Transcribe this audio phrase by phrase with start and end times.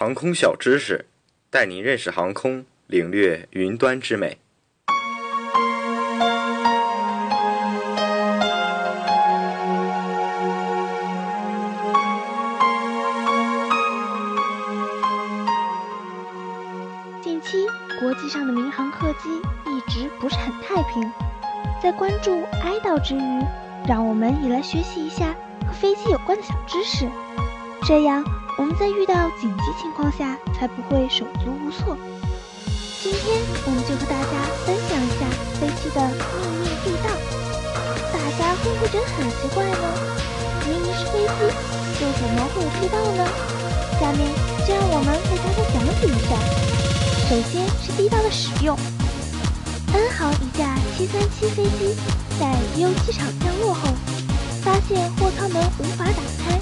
[0.00, 1.06] 航空小知识，
[1.50, 4.38] 带您认识航空，领略云端之美。
[17.20, 17.66] 近期，
[17.98, 19.28] 国际上的民航客机
[19.66, 21.12] 一直不是很太平。
[21.82, 23.44] 在关注哀悼之余，
[23.88, 25.34] 让我们也来学习一下
[25.66, 27.08] 和飞机有关的小知识，
[27.84, 28.22] 这样
[28.58, 31.96] 我们在遇到紧急情况下才不会手足无措。
[33.00, 34.34] 今天我们就和大家
[34.66, 35.30] 分享一下
[35.62, 37.06] 飞机的秘密地道。
[38.10, 39.86] 大家会不会觉得很奇怪呢？
[40.66, 41.54] 明明是飞机，
[42.02, 43.22] 又怎么会有地道呢？
[44.00, 44.26] 下面
[44.66, 46.34] 就让我们为大家讲解一下。
[47.30, 48.76] 首先是地道的使用。
[49.94, 51.94] N 航一架737飞机
[52.40, 53.86] 在 U 机场降落后，
[54.66, 56.58] 发现货舱门无法打开，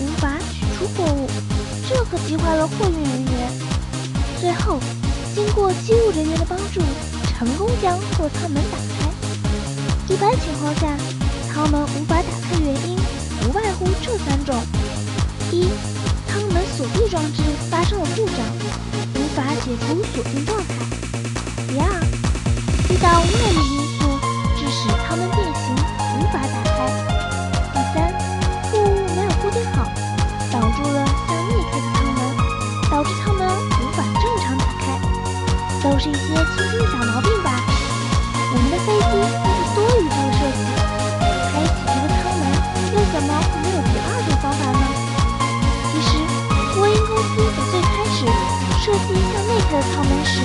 [0.00, 0.34] 无法
[0.96, 1.28] 货物，
[1.88, 3.52] 这可急坏了货运人员。
[4.40, 4.78] 最后，
[5.34, 6.80] 经过机务人员的帮助，
[7.26, 9.10] 成功将货舱门打开。
[10.08, 10.96] 一般情况下，
[11.52, 12.96] 舱门无法打开的原因
[13.44, 14.54] 无外乎这三种：
[15.52, 15.68] 一、
[16.28, 18.38] 舱门锁闭装置发生了故障，
[19.14, 20.64] 无法解除锁定状态；
[21.68, 22.02] 第二，
[22.90, 23.87] 遇到外力
[31.26, 32.20] 向内开的舱门，
[32.90, 34.86] 导致舱门无法正常打开。
[35.82, 37.48] 都是一些粗心的小毛病吧。
[38.50, 40.60] 我们的飞机都是多余的设计，
[41.52, 42.42] 开启这个舱门
[42.92, 44.84] 又怎么会没有第二种方法呢？
[45.92, 46.10] 其实，
[46.74, 48.26] 波音公司在最开始
[48.82, 50.42] 设计向内开的舱门时，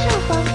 [0.00, 0.49] 上方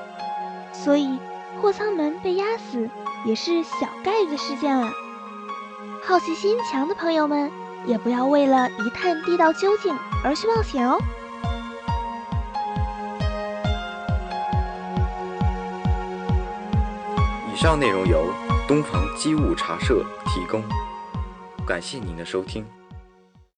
[0.73, 1.19] 所以
[1.61, 2.89] 货舱门被压死
[3.25, 4.91] 也是小概率的事件了
[6.03, 7.51] 好奇心强的朋友们
[7.89, 10.95] 也不要为了一探地道究竟而去冒险哦。
[17.51, 18.31] 以上内容由
[18.67, 20.63] 东方机务茶社提供，
[21.65, 22.63] 感谢您的收听。